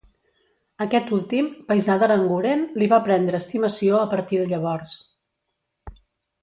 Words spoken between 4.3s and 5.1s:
de llavors.